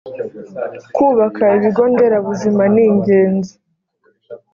[0.95, 3.53] kubaka ibigo nderabuzima ningenzi